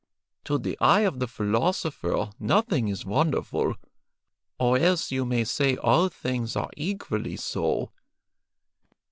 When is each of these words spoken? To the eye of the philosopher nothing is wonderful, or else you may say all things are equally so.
To 0.45 0.57
the 0.57 0.79
eye 0.81 1.01
of 1.01 1.19
the 1.19 1.27
philosopher 1.27 2.31
nothing 2.39 2.87
is 2.87 3.05
wonderful, 3.05 3.75
or 4.57 4.77
else 4.79 5.11
you 5.11 5.25
may 5.25 5.43
say 5.43 5.75
all 5.77 6.09
things 6.09 6.55
are 6.55 6.71
equally 6.75 7.35
so. 7.37 7.91